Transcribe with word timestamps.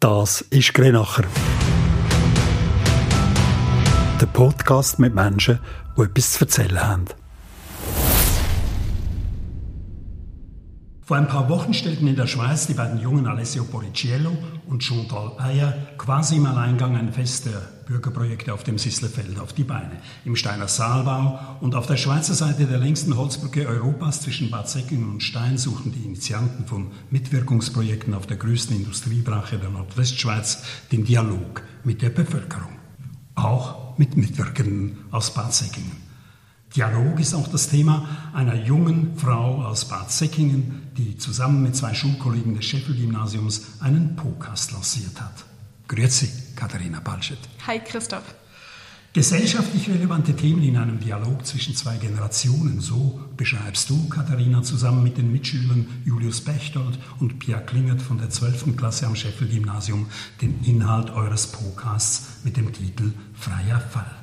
Das 0.00 0.42
ist 0.42 0.74
Grenacher. 0.74 1.24
Der 4.20 4.26
Podcast 4.26 5.00
mit 5.00 5.12
Menschen, 5.12 5.58
die 5.96 6.02
etwas 6.02 6.32
zu 6.34 6.44
erzählen 6.44 6.80
haben. 6.80 7.04
Vor 11.08 11.16
ein 11.16 11.26
paar 11.26 11.48
Wochen 11.48 11.72
stellten 11.72 12.06
in 12.06 12.16
der 12.16 12.26
Schweiz 12.26 12.66
die 12.66 12.74
beiden 12.74 13.00
jungen 13.00 13.26
Alessio 13.26 13.64
Poriciello 13.64 14.30
und 14.66 14.84
Chantal 14.84 15.32
Ayer 15.38 15.72
quasi 15.96 16.36
im 16.36 16.44
Alleingang 16.44 16.96
ein 16.96 17.14
Fest 17.14 17.46
der 17.46 17.62
Bürgerprojekte 17.86 18.52
auf 18.52 18.62
dem 18.62 18.76
Sisslefeld 18.76 19.40
auf 19.40 19.54
die 19.54 19.64
Beine. 19.64 20.02
Im 20.26 20.36
Steiner 20.36 20.68
Saalbau 20.68 21.38
und 21.62 21.74
auf 21.74 21.86
der 21.86 21.96
Schweizer 21.96 22.34
Seite 22.34 22.66
der 22.66 22.76
längsten 22.76 23.16
Holzbrücke 23.16 23.66
Europas 23.66 24.20
zwischen 24.20 24.50
Bad 24.50 24.68
Säckingen 24.68 25.08
und 25.08 25.22
Stein 25.22 25.56
suchten 25.56 25.92
die 25.92 26.04
Initianten 26.04 26.66
von 26.66 26.88
Mitwirkungsprojekten 27.08 28.12
auf 28.12 28.26
der 28.26 28.36
größten 28.36 28.76
Industriebrache 28.76 29.56
der 29.56 29.70
Nordwestschweiz 29.70 30.62
den 30.92 31.06
Dialog 31.06 31.62
mit 31.84 32.02
der 32.02 32.10
Bevölkerung. 32.10 32.76
Auch 33.34 33.96
mit 33.96 34.18
Mitwirkenden 34.18 34.98
aus 35.10 35.32
Bad 35.32 35.54
Säckingen. 35.54 36.08
Dialog 36.76 37.18
ist 37.18 37.32
auch 37.32 37.48
das 37.48 37.70
Thema 37.70 38.06
einer 38.34 38.54
jungen 38.54 39.16
Frau 39.16 39.64
aus 39.64 39.86
Bad 39.86 40.12
Säckingen, 40.12 40.77
die 40.98 41.16
zusammen 41.16 41.62
mit 41.62 41.76
zwei 41.76 41.94
Schulkollegen 41.94 42.54
des 42.54 42.64
Scheffel-Gymnasiums 42.66 43.80
einen 43.80 44.16
Podcast 44.16 44.72
lanciert 44.72 45.20
hat. 45.20 45.44
Grüezi, 45.86 46.28
Katharina 46.56 47.00
Balschet. 47.00 47.38
Hi, 47.66 47.78
Christoph. 47.78 48.34
Gesellschaftlich 49.14 49.88
relevante 49.88 50.36
Themen 50.36 50.62
in 50.62 50.76
einem 50.76 51.00
Dialog 51.00 51.46
zwischen 51.46 51.74
zwei 51.74 51.96
Generationen, 51.96 52.80
so 52.80 53.18
beschreibst 53.36 53.88
du, 53.88 54.08
Katharina, 54.08 54.62
zusammen 54.62 55.02
mit 55.02 55.16
den 55.16 55.32
Mitschülern 55.32 55.86
Julius 56.04 56.42
Bechtold 56.42 56.98
und 57.18 57.38
Pia 57.38 57.58
Klingert 57.58 58.02
von 58.02 58.18
der 58.18 58.28
12. 58.28 58.76
Klasse 58.76 59.06
am 59.06 59.16
Scheffel-Gymnasium 59.16 60.08
den 60.42 60.62
Inhalt 60.62 61.10
eures 61.10 61.46
Podcasts 61.46 62.44
mit 62.44 62.58
dem 62.58 62.72
Titel 62.72 63.12
Freier 63.34 63.80
Fall. 63.80 64.17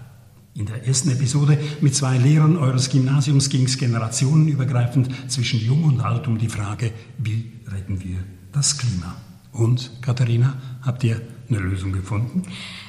In 0.57 0.67
der 0.67 0.87
ersten 0.87 1.09
Episode 1.09 1.57
mit 1.81 1.95
zwei 1.95 2.17
Lehrern 2.17 2.55
eures 2.55 2.89
Gymnasiums 2.89 3.49
ging 3.49 3.65
es 3.65 3.77
generationenübergreifend 3.77 5.09
zwischen 5.29 5.59
Jung 5.59 5.83
und 5.83 5.99
Alt 5.99 6.29
um 6.29 6.37
die 6.37 6.47
Frage, 6.47 6.93
wie 7.17 7.51
retten 7.67 8.01
wir 8.01 8.23
das 8.53 8.77
Klima? 8.77 9.17
Und, 9.51 9.91
Katharina, 10.01 10.55
habt 10.81 11.03
ihr 11.03 11.19
eine 11.49 11.59
Lösung 11.59 11.91
gefunden? 11.91 12.43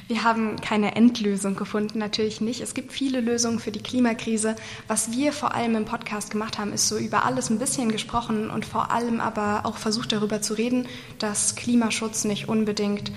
Wir 0.07 0.23
haben 0.23 0.55
keine 0.61 0.95
Endlösung 0.95 1.57
gefunden, 1.57 1.99
natürlich 1.99 2.39
nicht. 2.39 2.61
Es 2.61 2.73
gibt 2.73 2.93
viele 2.93 3.19
Lösungen 3.19 3.59
für 3.59 3.71
die 3.71 3.83
Klimakrise. 3.83 4.55
Was 4.87 5.11
wir 5.11 5.33
vor 5.33 5.53
allem 5.53 5.75
im 5.75 5.83
Podcast 5.83 6.31
gemacht 6.31 6.57
haben, 6.57 6.71
ist 6.71 6.87
so 6.87 6.97
über 6.97 7.25
alles 7.25 7.49
ein 7.49 7.59
bisschen 7.59 7.91
gesprochen 7.91 8.49
und 8.49 8.63
vor 8.63 8.91
allem 8.91 9.19
aber 9.19 9.65
auch 9.65 9.75
versucht 9.75 10.13
darüber 10.13 10.41
zu 10.41 10.53
reden, 10.53 10.87
dass 11.19 11.57
Klimaschutz 11.57 12.23
nicht 12.23 12.47
unbedingt 12.47 13.11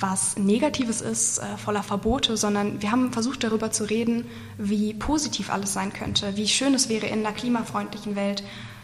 was 0.00 0.36
Negatives 0.36 1.00
ist, 1.00 1.38
äh, 1.38 1.56
voller 1.56 1.82
Verbote, 1.82 2.36
sondern 2.36 2.82
wir 2.82 2.92
haben 2.92 3.12
versucht 3.12 3.44
darüber 3.44 3.70
zu 3.70 3.84
reden, 3.84 4.26
wie 4.56 4.94
positiv 4.94 5.50
alles 5.50 5.72
sein 5.72 5.92
könnte, 5.92 6.36
wie 6.36 6.48
schön 6.48 6.74
es 6.74 6.88
wäre, 6.88 7.06
in 7.06 7.24
einer 7.24 7.32
klimafreundlichen 7.32 8.16
Welt 8.16 8.42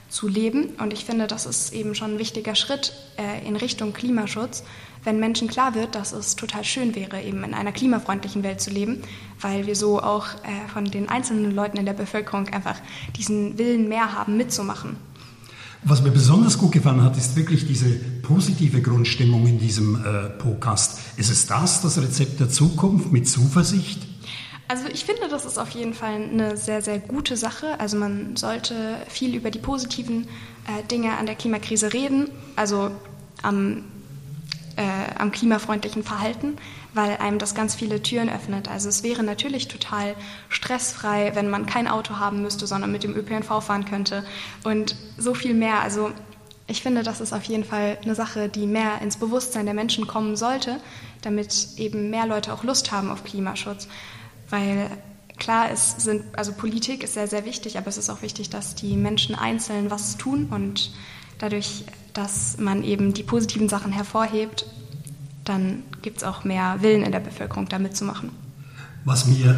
zu 0.09 0.29
leben. 0.29 0.75
Und 0.79 0.93
ich 0.93 1.05
finde, 1.05 1.27
das 1.27 1.47
ist 1.47 1.73
eben 1.73 1.95
schon 1.95 2.15
ein 2.15 2.19
wichtiger 2.19 2.55
Schritt 2.55 2.93
äh, 3.19 3.47
in 3.47 3.57
Richtung 3.57 3.93
Klimaschutz, 3.93 4.65
wenn 5.03 5.21
Menschen 5.21 5.49
klar 5.49 5.75
wird, 5.75 5.95
dass 5.95 6.13
es 6.13 6.37
total 6.37 6.65
schön 6.65 6.95
wäre, 6.95 7.21
eben 7.23 7.45
in 7.45 7.53
einer 7.53 7.73
klimafreundlichen 7.73 8.43
Welt 8.43 8.61
zu 8.61 8.71
leben, 8.71 9.03
weil 9.41 9.67
wir 9.67 9.77
so 9.77 10.01
auch 10.01 10.27
äh, 10.45 10.69
von 10.73 10.87
den 10.87 11.09
einzelnen 11.09 11.55
Leuten 11.55 11.77
in 11.77 11.85
der 11.85 11.93
Bevölkerung 11.93 12.49
einfach 12.49 12.77
diesen 13.17 13.59
Willen 13.59 13.89
mehr 13.89 14.15
haben, 14.15 14.37
mitzumachen. 14.37 14.97
Was 15.87 16.03
mir 16.03 16.11
besonders 16.11 16.57
gut 16.57 16.73
gefallen 16.73 17.03
hat, 17.03 17.15
ist 17.19 17.37
wirklich 17.37 17.67
diese 17.67 17.91
positive 18.23 18.81
Grundstimmung 18.81 19.47
in 19.47 19.59
diesem 19.59 20.03
äh, 20.03 20.31
Podcast. 20.31 20.99
Ist 21.19 21.31
es 21.31 21.47
das, 21.47 21.83
das 21.83 21.99
Rezept 21.99 22.41
der 22.41 22.49
Zukunft 22.49 23.13
mit 23.13 23.29
Zuversicht? 23.29 24.01
Also 24.67 24.85
ich 24.91 25.05
finde, 25.05 25.29
das 25.29 25.45
ist 25.45 25.59
auf 25.59 25.69
jeden 25.71 25.93
Fall 25.93 26.15
eine 26.15 26.57
sehr, 26.57 26.81
sehr 26.81 26.99
gute 26.99 27.37
Sache. 27.37 27.79
Also 27.79 27.99
man 27.99 28.35
sollte 28.37 28.97
viel 29.09 29.35
über 29.35 29.51
die 29.51 29.59
positiven 29.59 30.27
äh, 30.67 30.83
Dinge 30.91 31.19
an 31.19 31.27
der 31.27 31.35
Klimakrise 31.35 31.93
reden, 31.93 32.31
also 32.57 32.91
am, 33.43 33.85
äh, 34.77 35.15
am 35.19 35.31
klimafreundlichen 35.33 36.03
Verhalten 36.03 36.59
weil 36.95 37.17
einem 37.17 37.39
das 37.39 37.55
ganz 37.55 37.75
viele 37.75 38.01
Türen 38.03 38.31
öffnet. 38.31 38.69
Also 38.69 38.89
es 38.89 39.03
wäre 39.03 39.23
natürlich 39.23 39.69
total 39.69 40.15
stressfrei, 40.49 41.33
wenn 41.35 41.51
man 41.51 41.67
kein 41.67 41.89
Auto 41.89 42.19
haben 42.19 42.41
müsste, 42.41 42.67
sondern 42.67 42.93
mit 42.93 43.03
dem 43.03 43.17
ÖPNV 43.17 43.63
fahren 43.63 43.85
könnte 43.85 44.25
und 44.63 44.97
so 45.19 45.35
viel 45.35 45.55
mehr. 45.55 45.81
Also 45.81 46.13
ich 46.67 46.83
finde, 46.83 47.03
das 47.03 47.21
ist 47.21 47.33
auf 47.33 47.43
jeden 47.45 47.65
Fall 47.65 47.99
eine 48.03 48.15
Sache, 48.15 48.49
die 48.49 48.67
mehr 48.67 49.03
ins 49.03 49.17
Bewusstsein 49.17 49.67
der 49.67 49.75
Menschen 49.75 50.07
kommen 50.07 50.37
sollte, 50.37 50.81
damit 51.21 51.69
eben 51.77 52.11
mehr 52.11 52.27
Leute 52.27 52.53
auch 52.55 52.63
Lust 52.63 52.93
haben 52.93 53.11
auf 53.11 53.25
Klimaschutz. 53.25 53.89
Weil 54.49 54.89
klar, 55.39 55.71
es 55.73 55.97
sind, 55.99 56.23
also 56.39 56.53
Politik 56.53 57.03
ist 57.03 57.15
sehr, 57.15 57.27
sehr 57.27 57.45
wichtig, 57.45 57.77
aber 57.77 57.89
es 57.89 57.99
ist 57.99 58.09
auch 58.09 58.23
wichtig, 58.23 58.51
dass 58.51 58.77
die 58.77 58.97
Menschen 58.97 59.35
einzeln 59.35 59.91
was 59.91 60.17
tun 60.17 60.49
und 60.51 60.93
dadurch, 61.45 61.85
dass 62.15 62.57
man 62.59 62.83
eben 62.83 63.13
die 63.13 63.23
positiven 63.23 63.69
Sachen 63.69 63.93
hervorhebt, 63.93 64.67
dann 65.45 65.83
gibt 66.01 66.19
es 66.19 66.25
auch 66.25 66.45
mehr 66.45 66.79
Willen 66.81 67.03
in 67.03 67.13
der 67.13 67.21
Bevölkerung, 67.21 67.69
da 67.69 67.79
mitzumachen. 67.79 68.31
Was 69.05 69.27
mir 69.27 69.51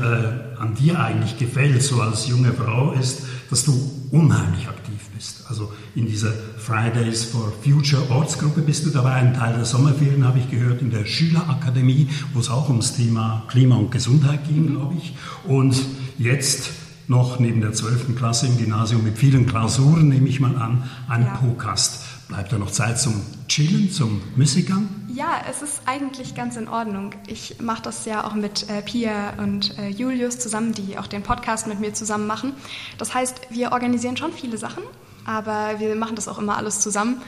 äh, 0.58 0.60
an 0.60 0.75
dir 0.75 0.98
eigentlich 0.98 1.38
gefällt, 1.38 1.80
so 1.80 2.00
als 2.00 2.26
junge 2.26 2.52
Frau, 2.52 2.91
ist, 2.92 3.22
dass 3.50 3.64
du 3.64 3.72
unheimlich 4.10 4.66
aktiv 4.66 4.98
bist. 5.14 5.44
Also 5.48 5.72
in 5.94 6.06
dieser 6.06 6.32
Fridays 6.58 7.25
for 7.25 7.52
Future 7.62 8.10
Ortsgruppe 8.10 8.62
bist 8.62 8.84
du 8.84 8.91
dabei. 8.91 9.12
Ein 9.12 9.34
Teil 9.34 9.54
der 9.54 9.64
Sommerferien 9.64 10.25
habe 10.25 10.41
ich 10.41 10.50
gehört 10.50 10.82
in 10.82 10.91
der 10.91 11.04
Schülerakademie, 11.04 12.08
wo 12.32 12.41
es 12.41 12.50
auch 12.50 12.69
ums 12.69 12.96
Thema 12.96 13.44
Klima 13.46 13.76
und 13.76 13.92
Gesundheit 13.92 14.41
ging, 14.48 14.66
glaube 14.66 14.96
ich. 14.98 15.14
Und 15.44 15.76
jetzt 16.19 16.70
noch 17.09 17.39
neben 17.39 17.61
der 17.61 17.72
12. 17.72 18.17
Klasse 18.17 18.47
im 18.47 18.59
Gymnasium 18.59 19.05
mit 19.05 19.19
vielen 19.19 19.47
Klausuren, 19.47 20.09
nehme 20.09 20.28
ich 20.28 20.41
mal 20.41 20.56
an, 20.56 20.89
ein 21.09 21.22
ja. 21.22 21.34
Podcast. 21.37 22.03
Bleibt 22.28 22.53
da 22.53 22.59
noch 22.59 22.72
Zeit 22.72 22.99
zum 22.99 23.22
Chillen, 23.47 23.91
zum 23.91 24.21
Müßiggang? 24.34 24.89
Ja, 25.15 25.43
es 25.49 25.62
ist 25.62 25.83
eigentlich 25.87 26.34
ganz 26.34 26.56
in 26.56 26.67
Ordnung. 26.69 27.15
Ich 27.28 27.61
mache 27.61 27.83
das 27.83 28.05
ja 28.05 28.27
auch 28.27 28.34
mit 28.34 28.69
äh, 28.69 28.83
Pia 28.83 29.34
und 29.39 29.78
äh, 29.78 29.89
Julius 29.89 30.41
zusammen, 30.41 30.72
die 30.72 30.99
auch 30.99 31.06
den 31.06 31.22
Podcast 31.22 31.69
mit 31.69 31.78
mir 31.78 31.94
zusammen 31.94 32.27
machen. 32.27 32.53
Das 32.99 33.15
heißt, 33.15 33.43
wir 33.50 33.71
organisieren 33.71 34.17
schon 34.17 34.33
viele 34.33 34.59
Sachen, 34.59 34.83
aber 35.25 35.78
wir 35.78 35.94
machen 35.94 36.17
das 36.17 36.27
auch 36.27 36.38
immer 36.38 36.56
alles 36.56 36.81
zusammen. 36.81 37.23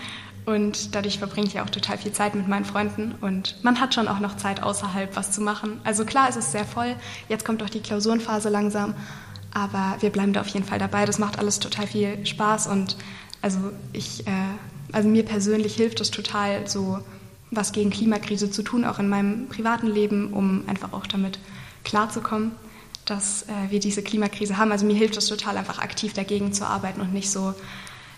Und 0.47 0.95
dadurch 0.95 1.19
verbringe 1.19 1.47
ich 1.47 1.60
auch 1.60 1.69
total 1.69 1.99
viel 1.99 2.12
Zeit 2.12 2.34
mit 2.34 2.49
meinen 2.49 2.65
Freunden. 2.65 3.15
Und 3.21 3.62
man 3.62 3.81
hat 3.81 3.95
schon 3.95 4.09
auch 4.09 4.19
noch 4.19 4.37
Zeit 4.39 4.62
außerhalb, 4.62 5.15
was 5.15 5.31
zu 5.31 5.43
machen. 5.43 5.78
Also 5.84 6.06
klar, 6.06 6.28
es 6.31 6.37
ist 6.37 6.53
sehr 6.53 6.65
voll. 6.65 6.97
Jetzt 7.28 7.45
kommt 7.45 7.60
doch 7.60 7.69
die 7.69 7.81
Klausurenphase 7.81 8.49
langsam. 8.49 8.95
Aber 9.53 9.97
wir 10.00 10.10
bleiben 10.10 10.32
da 10.32 10.41
auf 10.41 10.48
jeden 10.48 10.66
Fall 10.66 10.78
dabei. 10.78 11.04
Das 11.04 11.19
macht 11.19 11.38
alles 11.38 11.59
total 11.59 11.86
viel 11.86 12.25
Spaß. 12.26 12.66
Und 12.66 12.97
also 13.41 13.59
ich 13.92 14.26
äh, 14.26 14.32
also 14.92 15.09
mir 15.09 15.25
persönlich 15.25 15.75
hilft 15.75 16.00
es 16.00 16.10
total, 16.10 16.69
so 16.69 16.98
was 17.50 17.72
gegen 17.72 17.91
Klimakrise 17.91 18.50
zu 18.50 18.62
tun, 18.62 18.84
auch 18.84 18.98
in 18.98 19.09
meinem 19.09 19.48
privaten 19.48 19.86
Leben, 19.86 20.32
um 20.32 20.64
einfach 20.66 20.92
auch 20.92 21.06
damit 21.06 21.38
klarzukommen, 21.84 22.53
dass 23.04 23.44
äh, 23.44 23.70
wir 23.70 23.81
diese 23.81 24.03
Klimakrise 24.03 24.59
haben. 24.59 24.72
Also 24.72 24.84
mir 24.86 24.97
hilft 24.97 25.16
es 25.16 25.26
total, 25.26 25.56
einfach 25.56 25.78
aktiv 25.78 26.12
dagegen 26.12 26.53
zu 26.53 26.66
arbeiten 26.66 27.00
und 27.00 27.12
nicht 27.12 27.30
so 27.30 27.54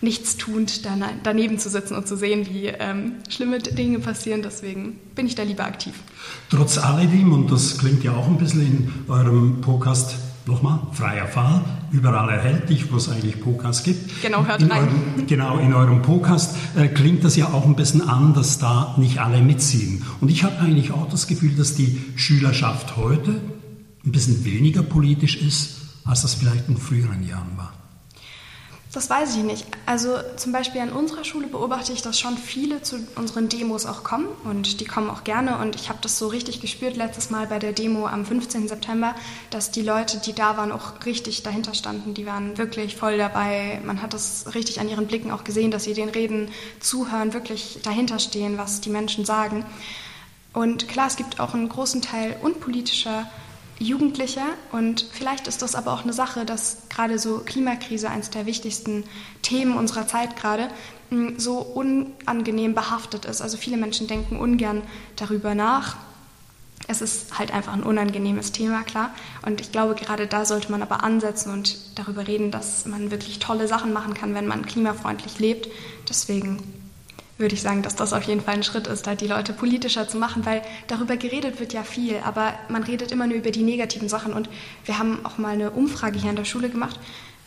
nichtstuend 0.02 0.82
daneben 1.22 1.58
zu 1.58 1.68
sitzen 1.68 1.94
und 1.94 2.08
zu 2.08 2.16
sehen, 2.16 2.46
wie 2.48 2.68
ähm, 2.68 3.16
schlimme 3.28 3.58
Dinge 3.58 3.98
passieren. 3.98 4.40
Deswegen 4.42 4.98
bin 5.14 5.26
ich 5.26 5.34
da 5.34 5.42
lieber 5.42 5.64
aktiv. 5.64 5.92
Trotz 6.48 6.78
alledem, 6.78 7.32
und 7.34 7.52
das 7.52 7.76
klingt 7.76 8.02
ja 8.02 8.16
auch 8.16 8.26
ein 8.26 8.38
bisschen 8.38 8.62
in 8.62 8.92
eurem 9.08 9.60
Podcast 9.60 10.16
nochmal, 10.50 10.80
freier 10.92 11.26
Fall, 11.26 11.62
überall 11.92 12.28
erhältlich, 12.28 12.92
wo 12.92 12.96
es 12.96 13.08
eigentlich 13.08 13.40
Podcasts 13.40 13.82
gibt. 13.82 14.22
Genau, 14.22 14.44
hört 14.44 14.62
in 14.62 14.70
rein. 14.70 14.82
Eurem, 14.82 15.26
genau, 15.26 15.58
in 15.58 15.72
eurem 15.72 16.02
Podcast 16.02 16.56
äh, 16.76 16.88
klingt 16.88 17.24
das 17.24 17.36
ja 17.36 17.46
auch 17.46 17.64
ein 17.64 17.76
bisschen 17.76 18.06
an, 18.08 18.34
dass 18.34 18.58
da 18.58 18.94
nicht 18.98 19.18
alle 19.18 19.40
mitziehen. 19.40 20.02
Und 20.20 20.30
ich 20.30 20.44
habe 20.44 20.58
eigentlich 20.58 20.92
auch 20.92 21.08
das 21.08 21.26
Gefühl, 21.26 21.54
dass 21.56 21.74
die 21.74 22.00
Schülerschaft 22.16 22.96
heute 22.96 23.40
ein 24.04 24.12
bisschen 24.12 24.44
weniger 24.44 24.82
politisch 24.82 25.36
ist, 25.36 25.76
als 26.04 26.22
das 26.22 26.34
vielleicht 26.34 26.68
in 26.68 26.76
früheren 26.76 27.26
Jahren 27.26 27.56
war. 27.56 27.72
Das 28.92 29.08
weiß 29.08 29.36
ich 29.36 29.44
nicht. 29.44 29.66
Also 29.86 30.16
zum 30.36 30.50
Beispiel 30.50 30.80
an 30.80 30.90
unserer 30.90 31.22
Schule 31.22 31.46
beobachte 31.46 31.92
ich, 31.92 32.02
dass 32.02 32.18
schon 32.18 32.36
viele 32.36 32.82
zu 32.82 32.96
unseren 33.14 33.48
Demos 33.48 33.86
auch 33.86 34.02
kommen 34.02 34.26
und 34.42 34.80
die 34.80 34.84
kommen 34.84 35.08
auch 35.10 35.22
gerne 35.22 35.58
und 35.58 35.76
ich 35.76 35.88
habe 35.88 36.00
das 36.02 36.18
so 36.18 36.26
richtig 36.26 36.60
gespürt 36.60 36.96
letztes 36.96 37.30
Mal 37.30 37.46
bei 37.46 37.60
der 37.60 37.72
Demo 37.72 38.08
am 38.08 38.26
15. 38.26 38.66
September, 38.66 39.14
dass 39.50 39.70
die 39.70 39.82
Leute, 39.82 40.18
die 40.18 40.32
da 40.32 40.56
waren, 40.56 40.72
auch 40.72 41.04
richtig 41.06 41.44
dahinter 41.44 41.74
standen. 41.74 42.14
Die 42.14 42.26
waren 42.26 42.58
wirklich 42.58 42.96
voll 42.96 43.16
dabei. 43.16 43.80
Man 43.84 44.02
hat 44.02 44.12
das 44.12 44.56
richtig 44.56 44.80
an 44.80 44.88
ihren 44.88 45.06
Blicken 45.06 45.30
auch 45.30 45.44
gesehen, 45.44 45.70
dass 45.70 45.84
sie 45.84 45.94
den 45.94 46.08
Reden 46.08 46.48
zuhören, 46.80 47.32
wirklich 47.32 47.78
dahinter 47.84 48.18
stehen, 48.18 48.58
was 48.58 48.80
die 48.80 48.90
Menschen 48.90 49.24
sagen. 49.24 49.64
Und 50.52 50.88
klar, 50.88 51.06
es 51.06 51.14
gibt 51.14 51.38
auch 51.38 51.54
einen 51.54 51.68
großen 51.68 52.02
Teil 52.02 52.34
unpolitischer 52.42 53.30
Jugendliche 53.80 54.42
und 54.72 55.06
vielleicht 55.10 55.48
ist 55.48 55.62
das 55.62 55.74
aber 55.74 55.94
auch 55.94 56.02
eine 56.02 56.12
Sache, 56.12 56.44
dass 56.44 56.82
gerade 56.90 57.18
so 57.18 57.38
Klimakrise 57.38 58.10
eines 58.10 58.28
der 58.28 58.44
wichtigsten 58.44 59.04
Themen 59.40 59.76
unserer 59.76 60.06
Zeit 60.06 60.36
gerade 60.36 60.68
hm, 61.08 61.38
so 61.38 61.58
unangenehm 61.60 62.74
behaftet 62.74 63.24
ist. 63.24 63.40
Also 63.40 63.56
viele 63.56 63.78
Menschen 63.78 64.06
denken 64.06 64.38
ungern 64.38 64.82
darüber 65.16 65.54
nach. 65.54 65.96
Es 66.88 67.00
ist 67.00 67.38
halt 67.38 67.54
einfach 67.54 67.72
ein 67.72 67.82
unangenehmes 67.82 68.52
Thema, 68.52 68.82
klar. 68.82 69.14
Und 69.46 69.62
ich 69.62 69.72
glaube, 69.72 69.94
gerade 69.94 70.26
da 70.26 70.44
sollte 70.44 70.70
man 70.70 70.82
aber 70.82 71.02
ansetzen 71.02 71.50
und 71.50 71.98
darüber 71.98 72.26
reden, 72.28 72.50
dass 72.50 72.84
man 72.84 73.10
wirklich 73.10 73.38
tolle 73.38 73.66
Sachen 73.66 73.94
machen 73.94 74.12
kann, 74.12 74.34
wenn 74.34 74.46
man 74.46 74.66
klimafreundlich 74.66 75.38
lebt. 75.38 75.68
Deswegen 76.06 76.58
würde 77.40 77.54
ich 77.54 77.62
sagen, 77.62 77.82
dass 77.82 77.96
das 77.96 78.12
auf 78.12 78.22
jeden 78.24 78.40
Fall 78.42 78.54
ein 78.54 78.62
Schritt 78.62 78.86
ist, 78.86 79.06
da 79.06 79.14
die 79.14 79.26
Leute 79.26 79.52
politischer 79.52 80.06
zu 80.06 80.18
machen, 80.18 80.46
weil 80.46 80.62
darüber 80.86 81.16
geredet 81.16 81.58
wird 81.58 81.72
ja 81.72 81.82
viel, 81.82 82.18
aber 82.24 82.52
man 82.68 82.82
redet 82.82 83.10
immer 83.10 83.26
nur 83.26 83.36
über 83.36 83.50
die 83.50 83.62
negativen 83.62 84.08
Sachen. 84.08 84.32
Und 84.32 84.48
wir 84.84 84.98
haben 84.98 85.24
auch 85.24 85.38
mal 85.38 85.54
eine 85.54 85.70
Umfrage 85.70 86.18
hier 86.18 86.30
an 86.30 86.36
der 86.36 86.44
Schule 86.44 86.68
gemacht 86.68 87.00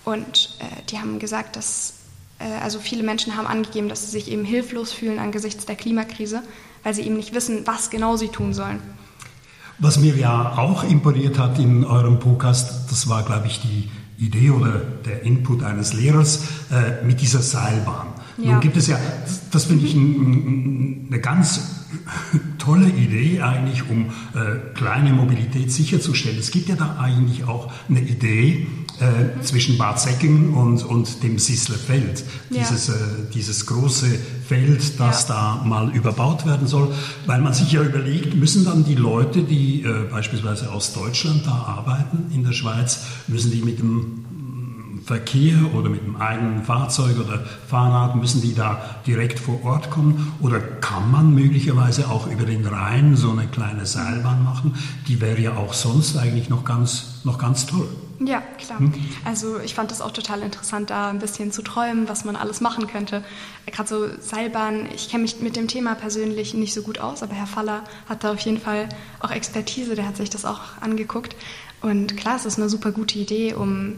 und 0.04 0.58
äh, 0.60 0.82
die 0.90 1.00
haben 1.00 1.20
gesagt, 1.20 1.56
dass 1.56 1.94
äh, 2.40 2.46
also 2.62 2.80
viele 2.80 3.04
Menschen 3.04 3.38
haben 3.38 3.48
angegeben, 3.48 3.90
dass 3.90 4.06
sie 4.06 4.12
sich 4.12 4.30
eben 4.30 4.44
hilflos 4.44 4.92
fühlen 4.92 5.20
angesichts 5.20 5.66
der 5.66 5.76
Klimakrise, 5.76 6.42
weil 6.84 6.94
sie 6.94 7.04
eben 7.04 7.16
nicht 7.16 7.34
wissen, 7.34 7.66
was 7.66 7.90
genau 7.90 8.18
sie 8.18 8.28
tun 8.28 8.54
sollen. 8.54 8.80
Was 9.80 9.98
mir 9.98 10.16
ja 10.16 10.58
auch 10.58 10.84
imponiert 10.84 11.40
hat 11.40 11.58
in 11.60 11.84
eurem 11.84 12.20
Podcast, 12.20 12.92
das 12.92 13.08
war, 13.10 13.24
glaube 13.24 13.48
ich, 13.48 13.62
die 13.62 13.90
Idee 14.18 14.52
oder 14.52 14.82
der 15.06 15.24
Input 15.24 15.64
eines 15.64 15.94
Lehrers 15.94 16.44
äh, 16.72 17.04
mit 17.04 17.22
dieser 17.22 17.42
Seilbahn. 17.42 18.08
Ja. 18.38 18.54
Nun 18.54 18.62
gibt 18.62 18.78
es 18.78 18.88
ja, 18.88 18.98
das 19.52 19.66
finde 19.66 19.86
ich 19.86 19.94
ein, 19.94 21.08
eine 21.10 21.20
ganz 21.20 21.84
tolle 22.58 22.90
Idee 22.90 23.42
eigentlich, 23.42 23.90
um 23.90 24.06
äh, 24.34 24.74
kleine 24.74 25.14
Mobilität 25.14 25.72
sicherzustellen. 25.72 26.40
Es 26.40 26.52
gibt 26.52 26.70
ja 26.70 26.76
da 26.76 26.98
eigentlich 27.00 27.44
auch 27.44 27.72
eine 27.90 28.02
Idee 28.02 28.68
äh, 29.00 29.06
mhm. 29.06 29.44
zwischen 29.44 29.78
Bad 29.78 30.00
Säckingen 30.00 30.54
und, 30.54 30.84
und 30.84 31.24
dem 31.24 31.40
Sislerfeld. 31.40 32.24
Dieses, 32.50 32.88
ja. 32.88 32.94
äh, 32.94 32.98
dieses 33.34 33.66
große 33.66 34.08
Feld, 34.48 35.00
das 35.00 35.28
ja. 35.28 35.60
da 35.60 35.66
mal 35.66 35.94
überbaut 35.96 36.46
werden 36.46 36.68
soll. 36.68 36.94
Weil 37.26 37.42
man 37.42 37.54
sich 37.54 37.72
ja 37.72 37.82
überlegt, 37.82 38.36
müssen 38.36 38.66
dann 38.66 38.84
die 38.84 38.96
Leute, 38.96 39.44
die 39.44 39.84
äh, 39.84 40.10
beispielsweise 40.10 40.72
aus 40.72 40.94
Deutschland 40.94 41.46
da 41.46 41.52
arbeiten 41.52 42.32
in 42.34 42.44
der 42.44 42.54
Schweiz, 42.54 43.02
müssen 43.28 43.52
die 43.52 43.62
mit 43.62 43.80
dem 43.80 44.26
Verkehr 45.06 45.74
oder 45.74 45.90
mit 45.90 46.02
einem 46.02 46.16
eigenen 46.16 46.64
Fahrzeug 46.64 47.18
oder 47.20 47.44
Fahrrad, 47.68 48.16
müssen 48.16 48.42
die 48.42 48.56
da 48.56 48.82
direkt 49.06 49.40
vor 49.40 49.64
Ort 49.64 49.90
kommen? 49.90 50.34
Oder 50.40 50.60
kann 50.60 51.12
man 51.12 51.34
möglicherweise 51.34 52.10
auch 52.10 52.28
über 52.28 52.46
den 52.46 52.66
Rhein 52.66 53.16
so 53.16 53.32
eine 53.32 53.48
kleine 53.48 53.86
Seilbahn 53.86 54.44
machen? 54.44 54.76
Die 55.08 55.20
wäre 55.20 55.42
ja 55.42 55.58
auch 55.58 55.74
sonst 55.74 56.18
eigentlich 56.18 56.50
noch 56.50 56.64
ganz, 56.64 57.22
noch 57.26 57.38
ganz 57.38 57.66
toll. 57.66 57.90
Ja, 58.20 58.42
klar. 58.58 58.80
Hm? 58.80 58.94
Also 59.26 59.60
ich 59.60 59.76
fand 59.76 59.92
das 59.92 60.00
auch 60.00 60.12
total 60.12 60.42
interessant, 60.42 60.90
da 60.90 61.10
ein 61.10 61.20
bisschen 61.20 61.52
zu 61.52 61.62
träumen, 61.62 62.08
was 62.08 62.24
man 62.24 62.36
alles 62.36 62.62
machen 62.62 62.88
könnte. 62.88 63.24
Gerade 63.66 63.90
so 63.90 64.08
Seilbahn, 64.20 64.88
ich 64.96 65.10
kenne 65.10 65.24
mich 65.24 65.42
mit 65.42 65.56
dem 65.56 65.68
Thema 65.68 65.96
persönlich 65.96 66.54
nicht 66.54 66.74
so 66.74 66.82
gut 66.82 67.00
aus, 67.00 67.24
aber 67.24 67.34
Herr 67.34 67.48
Faller 67.48 67.84
hat 68.08 68.24
da 68.24 68.32
auf 68.32 68.40
jeden 68.40 68.60
Fall 68.60 68.88
auch 69.20 69.32
Expertise, 69.32 69.96
der 69.96 70.08
hat 70.08 70.16
sich 70.16 70.30
das 70.30 70.46
auch 70.46 70.62
angeguckt. 70.80 71.36
Und 71.82 72.16
klar, 72.16 72.38
es 72.38 72.46
ist 72.46 72.58
eine 72.58 72.70
super 72.70 72.92
gute 72.92 73.20
Idee, 73.20 73.54
um 73.54 73.96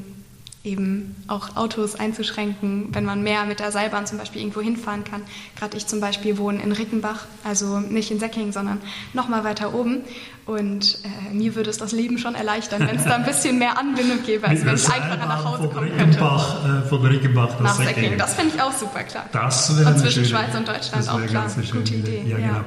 eben 0.65 1.15
auch 1.27 1.55
Autos 1.55 1.95
einzuschränken, 1.95 2.89
wenn 2.91 3.05
man 3.05 3.23
mehr 3.23 3.45
mit 3.45 3.59
der 3.59 3.71
Seilbahn 3.71 4.07
zum 4.07 4.17
Beispiel 4.17 4.41
irgendwo 4.41 4.61
hinfahren 4.61 5.03
kann. 5.03 5.21
Gerade 5.57 5.77
ich 5.77 5.87
zum 5.87 6.01
Beispiel 6.01 6.37
wohne 6.37 6.61
in 6.61 6.71
Rickenbach, 6.71 7.25
also 7.43 7.79
nicht 7.79 8.11
in 8.11 8.19
Säckingen, 8.19 8.51
sondern 8.51 8.81
noch 9.13 9.29
mal 9.29 9.43
weiter 9.43 9.73
oben. 9.73 10.01
Und 10.45 10.99
äh, 11.03 11.33
mir 11.33 11.55
würde 11.55 11.69
es 11.69 11.77
das 11.77 11.91
Leben 11.91 12.17
schon 12.17 12.35
erleichtern, 12.35 12.87
wenn 12.87 12.97
es 12.97 13.03
da 13.03 13.15
ein 13.15 13.25
bisschen 13.25 13.57
mehr 13.57 13.79
Anbindung 13.79 14.23
gäbe, 14.23 14.47
als 14.47 14.65
wenn 14.65 14.75
ich 14.75 14.91
einfacher 14.91 15.25
nach 15.25 15.45
Hause 15.45 15.69
kommen 15.69 15.91
könnte. 15.97 16.19
Äh, 16.19 16.87
von 16.87 17.05
Rickenbach 17.05 17.59
nach 17.59 17.75
Säckingen. 17.75 18.17
Das 18.17 18.35
finde 18.35 18.55
ich 18.55 18.61
auch 18.61 18.73
super, 18.73 19.03
klar. 19.03 19.25
Das 19.31 19.77
wäre 19.77 19.89
und 19.89 19.99
zwischen 19.99 20.25
Schweiz 20.25 20.55
und 20.55 20.67
Deutschland 20.67 21.09
auch 21.09 21.25
klar. 21.25 21.47
Gute 21.71 21.93
Idee. 21.93 22.23
Ja, 22.27 22.37
ja. 22.37 22.47
Genau. 22.47 22.65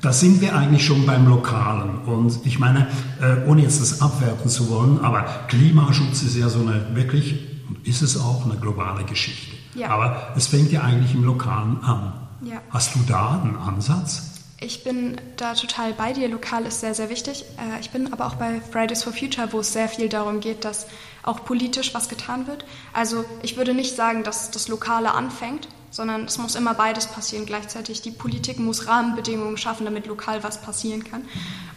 Da 0.00 0.12
sind 0.12 0.40
wir 0.40 0.56
eigentlich 0.56 0.84
schon 0.84 1.06
beim 1.06 1.26
Lokalen. 1.26 1.98
Und 2.06 2.44
ich 2.44 2.58
meine, 2.58 2.86
äh, 3.20 3.46
ohne 3.46 3.62
jetzt 3.62 3.80
das 3.80 4.00
abwerten 4.00 4.48
zu 4.48 4.70
wollen, 4.70 5.00
aber 5.00 5.22
Klimaschutz 5.48 6.22
ist 6.22 6.36
ja 6.36 6.48
so 6.48 6.60
eine 6.60 6.94
wirklich, 6.94 7.38
ist 7.84 8.02
es 8.02 8.18
auch, 8.18 8.44
eine 8.44 8.56
globale 8.56 9.04
Geschichte. 9.04 9.56
Ja. 9.74 9.90
Aber 9.90 10.32
es 10.36 10.46
fängt 10.46 10.72
ja 10.72 10.82
eigentlich 10.82 11.14
im 11.14 11.24
Lokalen 11.24 11.82
an. 11.82 12.12
Ja. 12.42 12.62
Hast 12.70 12.94
du 12.94 13.00
da 13.06 13.40
einen 13.42 13.56
Ansatz? 13.56 14.30
Ich 14.62 14.84
bin 14.84 15.18
da 15.36 15.54
total 15.54 15.94
bei 15.94 16.12
dir. 16.12 16.28
Lokal 16.28 16.66
ist 16.66 16.80
sehr, 16.80 16.94
sehr 16.94 17.08
wichtig. 17.08 17.44
Äh, 17.56 17.80
ich 17.80 17.90
bin 17.90 18.12
aber 18.12 18.26
auch 18.26 18.34
bei 18.34 18.60
Fridays 18.60 19.02
for 19.02 19.12
Future, 19.12 19.48
wo 19.52 19.60
es 19.60 19.72
sehr 19.72 19.88
viel 19.88 20.08
darum 20.08 20.40
geht, 20.40 20.64
dass 20.64 20.86
auch 21.22 21.44
politisch 21.44 21.94
was 21.94 22.08
getan 22.08 22.46
wird. 22.46 22.64
Also 22.92 23.24
ich 23.42 23.56
würde 23.56 23.74
nicht 23.74 23.96
sagen, 23.96 24.22
dass 24.22 24.50
das 24.50 24.68
Lokale 24.68 25.12
anfängt, 25.12 25.68
sondern 25.90 26.24
es 26.24 26.38
muss 26.38 26.54
immer 26.54 26.74
beides 26.74 27.06
passieren 27.06 27.46
gleichzeitig. 27.46 28.02
Die 28.02 28.10
Politik 28.10 28.58
muss 28.58 28.86
Rahmenbedingungen 28.86 29.56
schaffen, 29.56 29.84
damit 29.84 30.06
lokal 30.06 30.42
was 30.42 30.60
passieren 30.60 31.04
kann. 31.04 31.24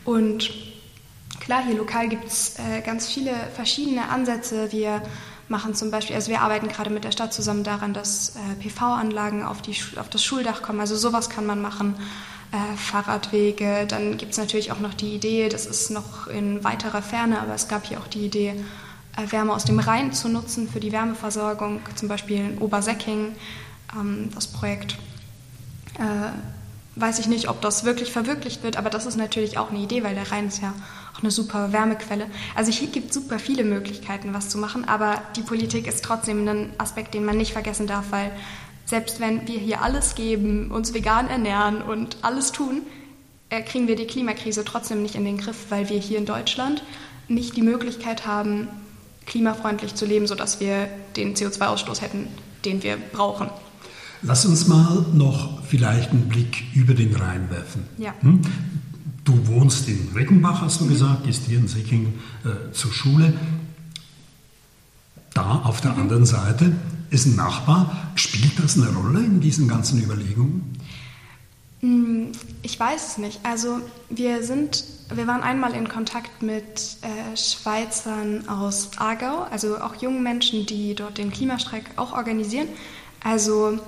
Und 0.06 0.52
klar, 1.40 1.64
hier 1.66 1.76
lokal 1.76 2.08
gibt 2.08 2.28
es 2.28 2.58
äh, 2.60 2.82
ganz 2.82 3.08
viele 3.08 3.34
verschiedene 3.56 4.10
Ansätze. 4.10 4.72
Wir 4.72 5.02
machen 5.50 5.76
zum 5.76 5.92
Beispiel, 5.92 6.16
also 6.16 6.32
wir 6.32 6.42
arbeiten 6.42 6.68
gerade 6.68 6.90
mit 6.90 7.04
der 7.04 7.12
Stadt 7.12 7.34
zusammen 7.34 7.64
daran, 7.64 7.94
dass 7.94 8.36
äh, 8.36 8.62
PV-Anlagen 8.62 9.44
auf, 9.44 9.58
auf 9.98 10.10
das 10.10 10.24
Schuldach 10.24 10.62
kommen. 10.62 10.80
Also 10.80 10.96
sowas 10.96 11.30
kann 11.30 11.46
man 11.46 11.62
machen. 11.62 11.96
Äh, 12.54 12.78
Fahrradwege. 12.78 13.88
Dann 13.88 14.18
gibt 14.18 14.34
es 14.34 14.38
natürlich 14.38 14.72
auch 14.72 14.80
noch 14.80 14.94
die 14.94 15.16
Idee, 15.16 15.50
das 15.50 15.66
ist 15.66 15.90
noch 15.90 16.28
in 16.28 16.64
weiterer 16.64 17.02
Ferne, 17.02 17.42
aber 17.42 17.56
es 17.56 17.68
gab 17.68 17.88
hier 17.88 18.00
auch 18.00 18.08
die 18.08 18.28
Idee, 18.28 18.54
äh, 19.18 19.32
Wärme 19.32 19.54
aus 19.56 19.66
dem 19.66 19.80
Rhein 19.80 20.14
zu 20.14 20.30
nutzen 20.30 20.70
für 20.70 20.80
die 20.80 20.92
Wärmeversorgung, 20.92 21.82
zum 21.96 22.08
Beispiel 22.10 22.38
in 22.38 22.58
Obersäcking 22.60 23.36
ähm, 23.96 24.30
das 24.34 24.48
Projekt. 24.48 24.98
Äh, 26.00 26.32
weiß 26.96 27.20
ich 27.20 27.28
nicht, 27.28 27.50
ob 27.50 27.62
das 27.62 27.86
wirklich 27.86 28.12
verwirklicht 28.12 28.64
wird, 28.64 28.78
aber 28.78 28.90
das 28.90 29.06
ist 29.06 29.18
natürlich 29.18 29.58
auch 29.58 29.72
eine 29.72 29.80
Idee, 29.80 30.04
weil 30.04 30.14
der 30.14 30.32
Rhein 30.32 30.48
ist 30.48 30.62
ja 30.62 30.74
auch 31.16 31.22
eine 31.22 31.32
super 31.32 31.74
Wärmequelle. 31.74 32.28
Also 32.56 32.72
hier 32.72 32.88
gibt 32.88 33.10
es 33.10 33.16
super 33.16 33.40
viele 33.40 33.64
Möglichkeiten, 33.64 34.34
was 34.34 34.50
zu 34.50 34.58
machen, 34.58 34.88
aber 34.88 35.22
die 35.36 35.42
Politik 35.42 35.88
ist 35.88 36.04
trotzdem 36.04 36.48
ein 36.48 36.72
Aspekt, 36.78 37.14
den 37.14 37.26
man 37.26 37.38
nicht 37.38 37.54
vergessen 37.54 37.88
darf, 37.88 38.06
weil 38.12 38.32
selbst 38.86 39.20
wenn 39.20 39.48
wir 39.48 39.58
hier 39.58 39.82
alles 39.82 40.14
geben, 40.14 40.70
uns 40.70 40.94
vegan 40.94 41.30
ernähren 41.30 41.82
und 41.82 42.18
alles 42.22 42.52
tun, 42.52 42.82
äh, 43.50 43.62
kriegen 43.62 43.88
wir 43.88 43.96
die 43.96 44.08
Klimakrise 44.08 44.64
trotzdem 44.66 45.02
nicht 45.02 45.16
in 45.16 45.26
den 45.26 45.38
Griff, 45.38 45.68
weil 45.70 45.90
wir 45.90 45.98
hier 45.98 46.18
in 46.18 46.26
Deutschland 46.26 46.84
nicht 47.28 47.56
die 47.56 47.62
Möglichkeit 47.62 48.28
haben, 48.28 48.68
klimafreundlich 49.26 49.96
zu 49.96 50.06
leben, 50.06 50.28
sodass 50.28 50.60
wir 50.60 50.90
den 51.16 51.36
CO2-Ausstoß 51.36 52.02
hätten, 52.02 52.28
den 52.66 52.84
wir 52.84 52.98
brauchen. 52.98 53.50
Lass 54.24 54.46
uns 54.46 54.68
mal 54.68 55.06
noch 55.14 55.64
vielleicht 55.64 56.12
einen 56.12 56.30
Blick 56.30 56.64
über 56.74 56.94
den 56.94 57.16
Rhein 57.16 57.50
werfen. 57.50 57.84
Ja. 57.98 58.14
Hm? 58.22 58.42
Du 59.26 59.48
wohnst 59.48 59.88
in 59.88 60.10
Reckenbach, 60.16 60.62
hast 60.62 60.82
du 60.82 60.86
mhm. 60.86 60.90
gesagt, 60.90 61.26
gehst 61.26 61.44
hier 61.46 61.58
in 61.58 61.68
Säckingen 61.68 62.14
äh, 62.44 62.72
zur 62.72 62.92
Schule. 62.92 63.34
Da 65.34 65.62
auf 65.64 65.82
der 65.82 65.94
mhm. 65.94 66.02
anderen 66.02 66.26
Seite 66.26 66.76
ist 67.10 67.26
ein 67.26 67.36
Nachbar. 67.36 68.12
Spielt 68.16 68.60
das 68.60 68.78
eine 68.78 68.90
Rolle 68.90 69.20
in 69.20 69.40
diesen 69.40 69.68
ganzen 69.68 70.02
Überlegungen? 70.02 70.74
Hm, 71.82 72.32
ich 72.62 72.80
weiß 72.80 73.08
es 73.08 73.18
nicht. 73.18 73.40
Also 73.44 73.80
wir 74.10 74.44
sind, 74.44 74.86
wir 75.14 75.28
waren 75.28 75.42
einmal 75.42 75.74
in 75.74 75.90
Kontakt 75.90 76.42
mit 76.42 76.98
äh, 77.02 77.36
Schweizern 77.36 78.48
aus 78.48 78.92
Aargau, 78.98 79.44
also 79.52 79.80
auch 79.80 79.96
jungen 79.96 80.24
Menschen, 80.24 80.66
die 80.66 80.96
dort 80.96 81.18
den 81.18 81.32
Klimastreik 81.32 81.84
auch 81.98 82.14
organisieren. 82.14 82.68
Also 83.22 83.80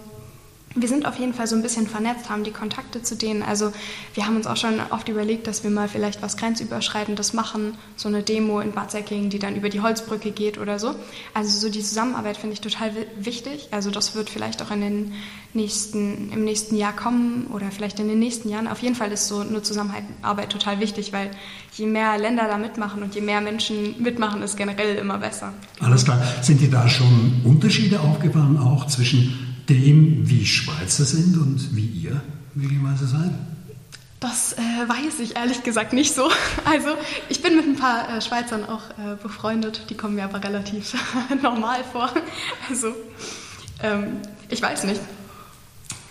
wir 0.75 0.89
sind 0.89 1.05
auf 1.05 1.17
jeden 1.17 1.33
Fall 1.33 1.47
so 1.47 1.55
ein 1.55 1.61
bisschen 1.61 1.87
vernetzt, 1.87 2.29
haben 2.29 2.43
die 2.43 2.51
Kontakte 2.51 3.01
zu 3.01 3.15
denen. 3.15 3.43
Also 3.43 3.71
wir 4.13 4.25
haben 4.25 4.35
uns 4.35 4.45
auch 4.45 4.57
schon 4.57 4.81
oft 4.89 5.07
überlegt, 5.07 5.47
dass 5.47 5.63
wir 5.63 5.71
mal 5.71 5.87
vielleicht 5.87 6.21
was 6.21 6.35
Grenzüberschreitendes 6.35 7.33
machen, 7.33 7.77
so 7.95 8.09
eine 8.09 8.23
Demo 8.23 8.59
in 8.59 8.73
Bad 8.73 8.91
Säckingen, 8.91 9.29
die 9.29 9.39
dann 9.39 9.55
über 9.55 9.69
die 9.69 9.79
Holzbrücke 9.79 10.31
geht 10.31 10.57
oder 10.57 10.77
so. 10.77 10.93
Also 11.33 11.57
so 11.59 11.69
die 11.71 11.81
Zusammenarbeit 11.81 12.35
finde 12.35 12.53
ich 12.53 12.61
total 12.61 12.91
wichtig. 13.17 13.69
Also 13.71 13.89
das 13.89 14.15
wird 14.15 14.29
vielleicht 14.29 14.61
auch 14.61 14.71
in 14.71 14.81
den 14.81 15.13
nächsten, 15.53 16.29
im 16.33 16.43
nächsten 16.43 16.75
Jahr 16.75 16.93
kommen 16.93 17.47
oder 17.53 17.71
vielleicht 17.71 17.99
in 18.01 18.09
den 18.09 18.19
nächsten 18.19 18.49
Jahren. 18.49 18.67
Auf 18.67 18.79
jeden 18.79 18.95
Fall 18.95 19.11
ist 19.13 19.29
so 19.29 19.39
eine 19.39 19.61
Zusammenarbeit 19.61 20.49
total 20.49 20.81
wichtig, 20.81 21.13
weil 21.13 21.31
je 21.73 21.85
mehr 21.85 22.17
Länder 22.17 22.47
da 22.49 22.57
mitmachen 22.57 23.01
und 23.01 23.15
je 23.15 23.21
mehr 23.21 23.39
Menschen 23.39 24.01
mitmachen, 24.03 24.41
ist 24.41 24.57
generell 24.57 24.97
immer 24.97 25.19
besser. 25.19 25.53
Alles 25.79 26.03
klar. 26.03 26.21
Sind 26.41 26.59
dir 26.59 26.69
da 26.69 26.89
schon 26.89 27.41
Unterschiede 27.45 28.01
aufgefallen, 28.01 28.57
auch 28.57 28.87
zwischen 28.87 29.44
dem, 29.69 30.29
wie 30.29 30.45
Schweizer 30.45 31.05
sind 31.05 31.37
und 31.37 31.75
wie 31.75 31.85
ihr 31.85 32.21
möglicherweise 32.53 33.07
seid? 33.07 33.31
Das 34.19 34.53
äh, 34.53 34.57
weiß 34.57 35.19
ich 35.19 35.35
ehrlich 35.35 35.63
gesagt 35.63 35.93
nicht 35.93 36.13
so. 36.13 36.29
Also 36.65 36.89
ich 37.29 37.41
bin 37.41 37.55
mit 37.55 37.65
ein 37.65 37.75
paar 37.75 38.09
äh, 38.09 38.21
Schweizern 38.21 38.63
auch 38.63 38.89
äh, 38.91 39.15
befreundet, 39.21 39.83
die 39.89 39.95
kommen 39.95 40.15
mir 40.15 40.23
aber 40.23 40.43
relativ 40.43 40.95
normal 41.41 41.83
vor. 41.91 42.09
Also 42.69 42.87
ähm, 43.83 44.17
ich 44.49 44.61
weiß 44.61 44.85
nicht. 44.85 45.01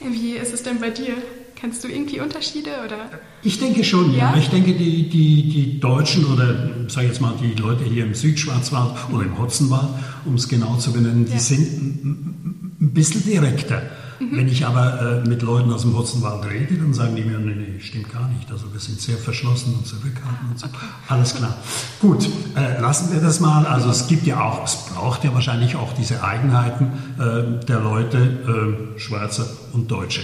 Wie 0.00 0.32
ist 0.32 0.52
es 0.52 0.62
denn 0.62 0.80
bei 0.80 0.90
dir? 0.90 1.14
Kennst 1.56 1.82
du 1.82 1.88
irgendwie 1.88 2.20
Unterschiede? 2.20 2.70
Oder? 2.84 3.08
Ich 3.42 3.58
denke 3.58 3.82
schon, 3.84 4.12
ja. 4.12 4.32
ja. 4.32 4.36
Ich 4.36 4.48
denke, 4.48 4.74
die, 4.74 5.08
die, 5.08 5.48
die 5.48 5.80
Deutschen 5.80 6.26
oder, 6.26 6.70
sag 6.88 7.04
ich 7.04 7.08
jetzt 7.08 7.20
mal, 7.22 7.32
die 7.40 7.54
Leute 7.54 7.84
hier 7.84 8.04
im 8.04 8.14
Südschwarzwald 8.14 8.92
oder 9.12 9.24
im 9.24 9.38
Hotzenwald, 9.38 9.88
um 10.26 10.34
es 10.34 10.46
genau 10.46 10.76
zu 10.76 10.92
benennen, 10.92 11.26
ja. 11.26 11.32
die 11.32 11.38
sind 11.40 12.53
ein 12.84 12.92
bisschen 12.92 13.24
direkter. 13.24 13.82
Mhm. 14.20 14.36
Wenn 14.36 14.48
ich 14.48 14.64
aber 14.64 15.22
äh, 15.24 15.28
mit 15.28 15.42
Leuten 15.42 15.72
aus 15.72 15.82
dem 15.82 15.96
Hotzenwald 15.96 16.44
rede, 16.48 16.76
dann 16.76 16.94
sagen 16.94 17.16
die 17.16 17.22
mir, 17.22 17.38
nee, 17.38 17.54
nee, 17.54 17.80
stimmt 17.80 18.12
gar 18.12 18.28
nicht. 18.28 18.50
Also 18.50 18.72
wir 18.72 18.80
sind 18.80 19.00
sehr 19.00 19.16
verschlossen 19.16 19.74
und 19.74 19.86
zurückhaltend 19.86 20.50
und 20.50 20.58
so. 20.58 20.66
Alles 21.08 21.34
klar. 21.34 21.56
Gut, 22.00 22.28
äh, 22.56 22.80
lassen 22.80 23.12
wir 23.12 23.20
das 23.20 23.40
mal. 23.40 23.66
Also 23.66 23.90
es 23.90 24.06
gibt 24.06 24.26
ja 24.26 24.40
auch, 24.40 24.64
es 24.64 24.76
braucht 24.94 25.24
ja 25.24 25.34
wahrscheinlich 25.34 25.76
auch 25.76 25.92
diese 25.94 26.22
Eigenheiten 26.22 26.92
äh, 27.18 27.64
der 27.66 27.80
Leute, 27.80 28.18
äh, 28.18 29.00
Schwarze 29.00 29.46
und 29.72 29.90
Deutsche. 29.90 30.20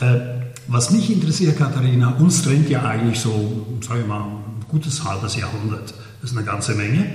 Äh, 0.00 0.42
was 0.68 0.90
mich 0.90 1.10
interessiert, 1.10 1.58
Katharina, 1.58 2.14
uns 2.18 2.42
trennt 2.42 2.70
ja 2.70 2.82
eigentlich 2.84 3.20
so, 3.20 3.66
sage 3.80 4.02
ich 4.02 4.06
mal, 4.06 4.20
ein 4.20 4.64
gutes 4.68 5.04
halbes 5.04 5.36
Jahrhundert. 5.36 5.92
Das 6.20 6.30
ist 6.30 6.36
eine 6.36 6.46
ganze 6.46 6.74
Menge. 6.74 7.06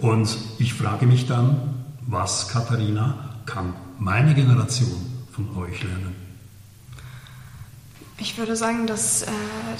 Und 0.00 0.36
ich 0.58 0.72
frage 0.72 1.06
mich 1.06 1.26
dann, 1.26 1.56
was, 2.06 2.48
Katharina, 2.48 3.30
kann 3.46 3.74
meine 3.98 4.34
Generation 4.34 5.26
von 5.32 5.56
euch 5.56 5.82
lernen? 5.82 6.24
Ich 8.16 8.38
würde 8.38 8.54
sagen, 8.54 8.86
dass 8.86 9.22
äh, 9.22 9.26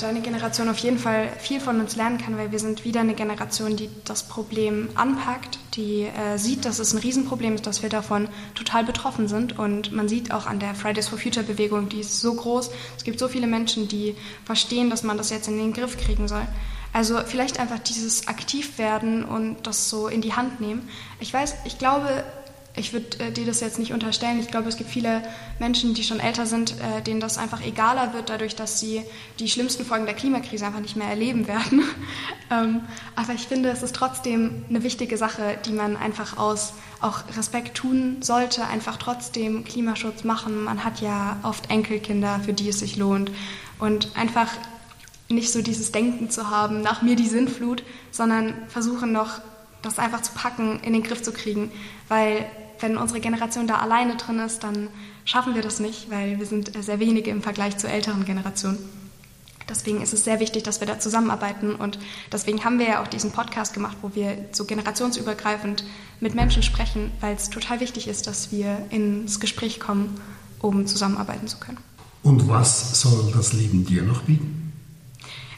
deine 0.01 0.21
Generation 0.21 0.69
auf 0.69 0.79
jeden 0.79 0.99
Fall 0.99 1.29
viel 1.39 1.61
von 1.61 1.79
uns 1.81 1.95
lernen 1.95 2.19
kann, 2.19 2.37
weil 2.37 2.51
wir 2.51 2.59
sind 2.59 2.85
wieder 2.85 3.01
eine 3.01 3.15
Generation, 3.15 3.77
die 3.77 3.89
das 4.05 4.25
Problem 4.25 4.89
anpackt, 4.97 5.61
die 5.75 6.03
äh, 6.03 6.37
sieht, 6.37 6.65
dass 6.65 6.81
es 6.81 6.93
ein 6.93 6.99
Riesenproblem 6.99 7.55
ist, 7.55 7.67
dass 7.67 7.83
wir 7.83 7.91
davon 7.91 8.29
total 8.57 8.83
betroffen 8.83 9.29
sind. 9.29 9.57
Und 9.57 9.93
man 9.93 10.09
sieht 10.09 10.33
auch 10.33 10.47
an 10.47 10.59
der 10.59 10.75
Fridays 10.75 11.09
for 11.09 11.19
Future 11.19 11.47
Bewegung, 11.47 11.89
die 11.89 12.01
ist 12.01 12.21
so 12.21 12.35
groß. 12.35 12.71
Es 12.97 13.05
gibt 13.05 13.21
so 13.21 13.29
viele 13.29 13.47
Menschen, 13.47 13.87
die 13.87 14.17
verstehen, 14.45 14.91
dass 14.91 15.05
man 15.05 15.17
das 15.17 15.31
jetzt 15.31 15.47
in 15.47 15.57
den 15.57 15.73
Griff 15.73 15.97
kriegen 15.97 16.27
soll. 16.27 16.47
Also 16.93 17.19
vielleicht 17.25 17.61
einfach 17.61 17.79
dieses 17.79 18.27
Aktivwerden 18.27 19.25
und 19.25 19.65
das 19.65 19.89
so 19.89 20.09
in 20.09 20.21
die 20.21 20.35
Hand 20.35 20.61
nehmen. 20.61 20.89
Ich 21.21 21.33
weiß, 21.33 21.55
ich 21.67 21.79
glaube, 21.79 22.25
ich 22.77 22.93
würde 22.93 23.21
äh, 23.21 23.31
dir 23.31 23.47
das 23.47 23.61
jetzt 23.61 23.79
nicht 23.79 23.93
unterstellen. 23.93 24.41
Ich 24.41 24.49
glaube, 24.49 24.69
es 24.69 24.77
gibt 24.77 24.91
viele 24.91 25.23
Menschen, 25.59 25.95
die 25.95 26.03
schon 26.03 26.19
älter 26.19 26.45
sind, 26.45 26.73
äh, 26.81 27.03
denen 27.03 27.21
das 27.21 27.39
einfach 27.39 27.65
egaler 27.65 28.13
wird, 28.15 28.31
dadurch, 28.31 28.57
dass 28.57 28.81
sie 28.81 29.03
die 29.39 29.49
schlimmsten 29.49 29.85
Folgen 29.85 30.07
der 30.07 30.15
Klimakrise 30.15 30.67
einfach 30.67 30.81
nicht 30.81 30.97
mehr 30.97 31.09
erleben 31.09 31.47
werden. 31.49 31.85
ähm, 32.51 32.81
aber 33.15 33.35
ich 33.35 33.47
finde, 33.47 33.71
es 33.71 33.83
ist 33.83 33.95
trotzdem 33.95 34.65
eine 34.69 34.83
wichtige 34.83 35.17
Sache, 35.17 35.57
die 35.65 35.73
man 35.73 35.97
einfach 35.97 36.37
aus 36.37 36.73
auch 37.01 37.23
Respekt 37.37 37.77
tun 37.77 38.17
sollte, 38.23 38.67
einfach 38.67 38.97
trotzdem 38.97 39.65
Klimaschutz 39.65 40.25
machen. 40.25 40.65
Man 40.65 40.85
hat 40.85 41.01
ja 41.01 41.39
oft 41.43 41.71
Enkelkinder, 41.71 42.41
für 42.45 42.55
die 42.55 42.71
es 42.71 42.81
sich 42.81 42.97
lohnt. 42.97 43.31
Und 43.79 44.09
einfach 44.17 44.49
nicht 45.29 45.53
so 45.53 45.63
dieses 45.63 45.93
Denken 45.93 46.31
zu 46.31 46.51
haben, 46.51 46.81
nach 46.81 47.03
mir 47.03 47.17
die 47.17 47.29
Sinnflut, 47.29 47.83
sondern 48.11 48.55
versuchen 48.69 49.13
noch, 49.13 49.41
das 49.85 49.99
einfach 49.99 50.23
zu 50.23 50.33
packen, 50.33 50.81
in 50.81 50.93
den 50.93 51.03
Griff 51.03 51.23
zu 51.23 51.33
kriegen. 51.33 51.71
Weil 52.09 52.47
wenn 52.81 52.97
unsere 52.97 53.21
Generation 53.21 53.67
da 53.67 53.77
alleine 53.77 54.17
drin 54.17 54.39
ist, 54.39 54.65
dann 54.65 54.89
schaffen 55.25 55.55
wir 55.55 55.63
das 55.63 55.81
nicht, 55.81 56.11
weil 56.11 56.39
wir 56.39 56.47
sind 56.47 56.73
sehr 56.83 57.01
wenige 57.01 57.31
im 57.31 57.43
Vergleich 57.43 57.77
zur 57.79 57.91
älteren 57.91 58.25
Generation. 58.25 58.79
Deswegen 59.69 60.03
ist 60.03 60.13
es 60.13 60.25
sehr 60.25 60.41
wichtig, 60.41 60.63
dass 60.63 60.81
wir 60.81 60.87
da 60.87 60.99
zusammenarbeiten 60.99 61.75
und 61.75 61.99
deswegen 62.31 62.65
haben 62.65 62.79
wir 62.79 62.87
ja 62.87 63.03
auch 63.03 63.09
diesen 63.09 63.31
Podcast 63.33 63.73
gemacht, 63.73 63.97
wo 64.03 64.15
wir 64.15 64.37
so 64.53 64.67
generationsübergreifend 64.67 65.85
mit 66.21 66.35
Menschen 66.35 66.63
sprechen, 66.63 67.11
weil 67.21 67.35
es 67.35 67.49
total 67.49 67.81
wichtig 67.81 68.07
ist, 68.07 68.27
dass 68.27 68.53
wir 68.53 68.85
ins 68.91 69.41
Gespräch 69.41 69.81
kommen, 69.81 70.21
um 70.59 70.87
zusammenarbeiten 70.87 71.49
zu 71.49 71.57
können. 71.59 71.79
Und 72.23 72.47
was 72.47 73.01
soll 73.01 73.33
das 73.35 73.55
Leben 73.55 73.87
dir 73.87 74.03
noch 74.03 74.23
bieten? 74.23 74.73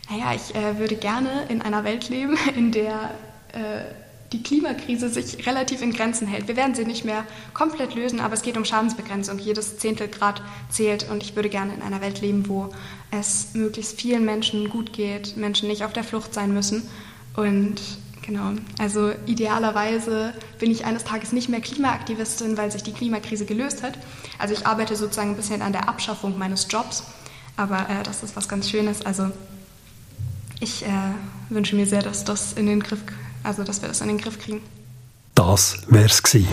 Naja, 0.09 0.35
ich 0.35 0.55
äh, 0.55 0.79
würde 0.79 0.95
gerne 0.95 1.47
in 1.49 1.61
einer 1.61 1.83
Welt 1.83 2.09
leben, 2.09 2.37
in 2.57 2.71
der 2.71 3.11
äh, 3.53 4.06
die 4.37 4.43
Klimakrise 4.43 5.09
sich 5.09 5.47
relativ 5.47 5.81
in 5.81 5.93
Grenzen 5.93 6.27
hält. 6.27 6.47
Wir 6.47 6.57
werden 6.57 6.75
sie 6.75 6.85
nicht 6.85 7.05
mehr 7.07 7.25
komplett 7.55 7.95
lösen, 7.95 8.21
aber 8.21 8.35
es 8.35 8.43
geht 8.43 8.59
um 8.59 8.67
Schadensbegrenzung. 8.67 9.39
Jedes 9.39 9.79
Zehntelgrad 9.79 10.43
zählt 10.69 11.09
und 11.11 11.23
ich 11.23 11.35
würde 11.35 11.49
gerne 11.49 11.73
in 11.73 11.81
einer 11.81 12.03
Welt 12.03 12.21
leben, 12.21 12.47
wo 12.49 12.69
es 13.11 13.55
möglichst 13.55 13.99
vielen 13.99 14.27
Menschen 14.27 14.69
gut 14.69 14.93
geht, 14.93 15.37
Menschen 15.39 15.69
nicht 15.69 15.85
auf 15.85 15.95
der 15.95 16.05
Flucht 16.05 16.35
sein 16.35 16.53
müssen. 16.53 16.83
Und 17.35 17.81
genau, 18.21 18.53
also 18.79 19.13
idealerweise 19.25 20.35
bin 20.59 20.71
ich 20.71 20.85
eines 20.85 21.05
Tages 21.05 21.33
nicht 21.33 21.49
mehr 21.49 21.61
Klimaaktivistin, 21.61 22.59
weil 22.59 22.71
sich 22.71 22.83
die 22.83 22.93
Klimakrise 22.93 23.47
gelöst 23.47 23.83
hat. 23.83 23.99
Also 24.39 24.53
ich 24.53 24.67
arbeite 24.67 24.97
sozusagen 24.97 25.31
ein 25.31 25.37
bisschen 25.37 25.63
an 25.63 25.73
der 25.73 25.89
Abschaffung 25.89 26.37
meines 26.37 26.67
Jobs, 26.69 27.05
aber 27.57 27.89
äh, 27.89 28.03
das 28.03 28.23
ist 28.23 28.37
was 28.37 28.51
ganz 28.51 28.69
Schönes. 28.69 29.01
Also 29.01 29.31
ich 30.61 30.85
äh, 30.85 30.89
wünsche 31.49 31.75
mir 31.75 31.87
sehr, 31.87 32.03
dass 32.03 32.25
das 32.25 32.53
in 32.53 32.67
den 32.67 32.83
Griff 32.83 33.01
kommt 33.07 33.26
also 33.47 33.63
dass 33.65 33.81
wir 33.81 33.89
das 33.89 34.01
in 34.01 34.09
den 34.09 34.19
Griff 34.19 34.39
kriegen. 34.39 34.61
Das 35.35 35.79
wär's 35.89 36.23
gewesen. 36.23 36.49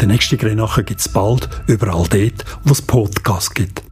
Den 0.00 0.08
nächsten 0.08 0.38
Grenachen 0.38 0.84
gibt 0.84 1.00
es 1.00 1.08
bald 1.08 1.48
überall 1.66 2.06
dort, 2.08 2.44
wo 2.64 2.72
es 2.72 2.80
Podcasts 2.80 3.52
gibt. 3.52 3.87